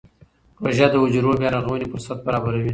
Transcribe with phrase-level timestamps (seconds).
[0.63, 2.69] روژه د حجرو بیا رغونې فرصت برابروي.